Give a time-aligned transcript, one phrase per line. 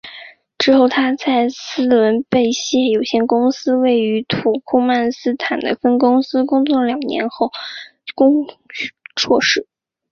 [0.57, 7.51] 之后她在斯伦贝谢有限公司位于土库曼斯坦的分公司工作了两年后
[8.07, 8.47] 选攻
[9.15, 9.67] 硕士。